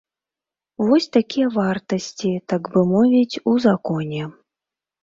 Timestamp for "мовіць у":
2.97-3.59